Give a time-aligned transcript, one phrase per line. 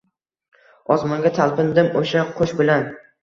[0.95, 2.89] Osmonga talpindim o’sha qush bilan